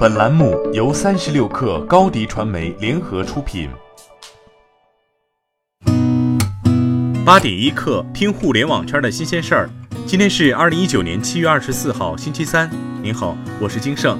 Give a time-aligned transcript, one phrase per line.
[0.00, 3.68] 本栏目由三十六氪高低传媒联合出品。
[7.22, 9.70] 八点一刻，听互联网圈的新鲜事儿。
[10.06, 12.70] 今天是二零一九年七月二十四号，星期三。
[13.02, 14.18] 您好，我是金盛。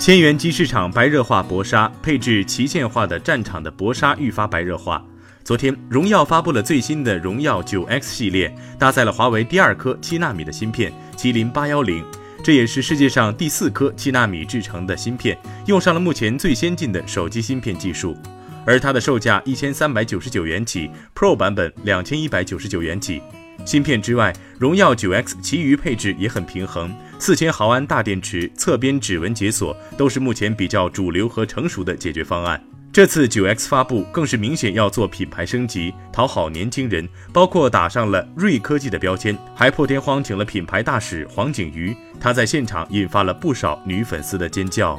[0.00, 5.00] 千元机市场白热化搏杀，配置旗舰化的战场的搏杀愈发白热化。
[5.44, 12.04] 昨天，荣耀发布了最新的荣耀九 X 系列，搭载了华为第二颗七纳米的芯片麒麟八幺零。
[12.42, 15.36] 这也是世界上第四颗七纳米制成的芯片，
[15.66, 18.16] 用上了目前最先进的手机芯片技术，
[18.64, 23.20] 而它的售价一千三百九十九元起，Pro 版本两千一百九十九元起。
[23.66, 32.62] 芯片之外，荣耀九 X 其余配置也很平衡，四千毫安大电池、侧边指纹解锁都是目前比较主流和成熟的解决方案。
[32.90, 44.98] 这次九 X 发布更是明显要做品牌升级，讨好年轻人，包括打上了锐科技的标签，还破天荒请了品牌大使黄景瑜，他在现场引发了不少女粉丝的尖叫。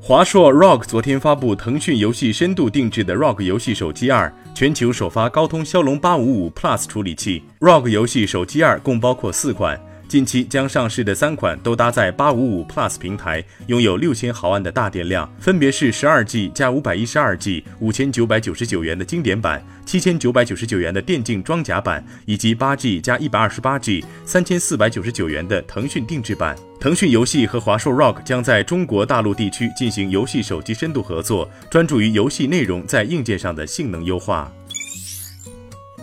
[0.00, 7.42] 华硕 ROG 昨天发布腾讯游戏深度定制的 ROG 游戏手机二，全球首发高通骁龙八五五 Plus 处理器。
[7.60, 9.78] ROG 游戏手机二共包括四款。
[10.08, 26.56] 近期将上市的三款都搭载八五五 Plus 平台，拥有六千毫安的大电量，分别是十二 G 加五百一十二 G，五千九百九十九元的经典版，七千九百九十九元的电竞装甲版，以及八 G 加一百二十八 G，三千四百九十九元的腾讯定制版。
[26.80, 34.50] 腾讯游戏和华硕 ROG 将在中国大陆地区进行游戏手机深度合作，专注于游戏内容在硬件上的性能优化。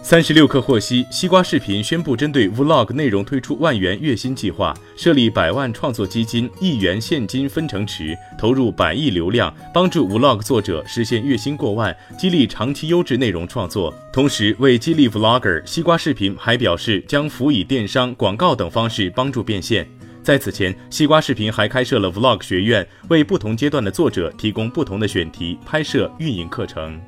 [0.08, 13.92] 三十六氪获悉，西瓜视频宣布针对 Vlog 内容推出万元月薪计划，设立百万创作基金，亿元现金分成池，投入百亿流量，帮助 Vlog 作者实现月薪过万，激励长期优质内容创作。
[14.14, 19.88] 同时，为激励 Vlogger，西瓜视频还表示将辅以电商、广告等方式帮助变现。
[20.22, 27.02] 在此前，西瓜视频还开设了 Vlog 学院，为不同阶段的作者提供不同的选题、拍摄、运营课程。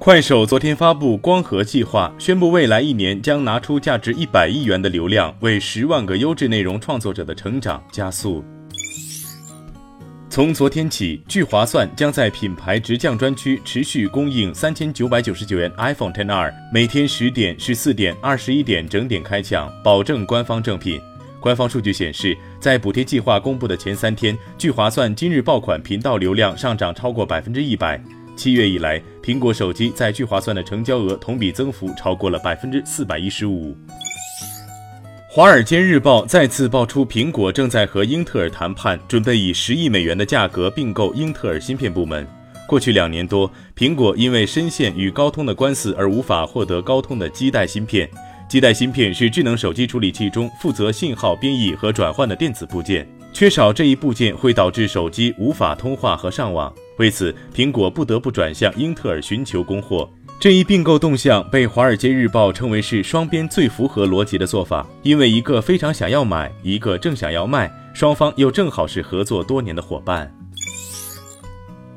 [0.00, 8.44] 快手昨天发布光合计划，宣布未来一年将拿出价值一百亿元的流量，为十万个优质内容创作者的成长加速。
[10.30, 21.00] 从昨天起，聚划算将在品牌直降专区持续供应三千九百九十九元 iPhone XR，每天十点、十四点、二十一点整点开抢，保证官方正品。
[21.40, 28.00] 官方数据显示，在补贴计划公布的前三天，聚划算今日爆款频道流量上涨超过百分之一百。
[28.38, 33.76] 七月以来，苹果手机在聚划算的成交额同比增幅超过了百分之四百一十五。
[35.28, 42.24] 华尔街日报再次爆出，苹果正在和英特尔谈判，准备以十亿美元的价格并购英特尔芯片部门。
[42.68, 48.08] 过去两年多，苹果因为深陷与高通的官司而无法获得高通的基带芯片。
[48.48, 56.72] 基带芯片是智能手机处理器中负责信号编译和转换的电子部件，缺少这一部件会导致手机无法通话和上网。
[56.98, 60.08] 为此，苹果不得不转向英特尔寻求供货。
[60.40, 70.32] 这一并购动向被《华尔街日报》称为是双边最符合逻辑的做法，因为一个非常想要买，一个正想要卖，双方又正好是合作多年的伙伴。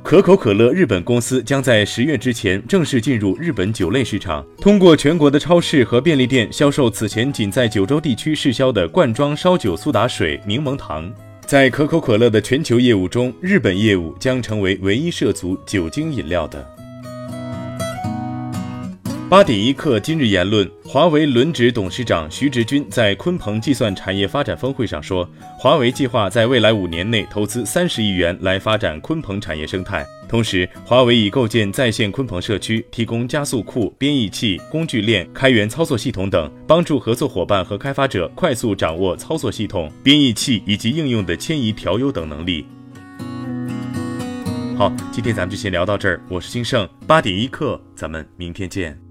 [0.04, 11.14] 可口可乐日本公司将在十月之前正式进入日本酒类市场，通过全国的超市和便利店销售此前仅在九州地区试销的罐装烧酒苏打水、柠檬糖。
[11.52, 16.81] 在可口可乐的全球业务中，日本业务将成为唯一涉足酒精饮料的。
[19.32, 25.26] 八点一刻，今日言论：华为轮值董事长徐直军在鲲鹏计算产业发展峰会上说，
[25.58, 30.06] 华为计划在未来五年内投资三十亿元来发展鲲鹏产业生态。
[30.28, 42.66] 同时，华为已构建在线鲲鹏社区，提供加速库、编译器、工具链、开源操作系统等，帮助合作伙伴和开发者快速掌握操作系统、编译器以及应用的迁移调优等能力。
[44.78, 46.22] 好，今天咱们就先聊到这儿。
[46.28, 49.11] 我是金盛，八点一刻，咱们明天见。